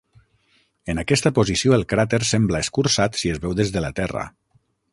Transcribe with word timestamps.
En 0.93 1.01
aquesta 1.01 1.31
posició 1.39 1.75
el 1.77 1.85
cràter 1.93 2.21
sembla 2.29 2.63
escurçat 2.67 3.21
si 3.21 3.33
es 3.35 3.41
veu 3.45 3.55
des 3.61 3.75
de 3.77 3.85
la 3.87 3.93
Terra. 4.01 4.25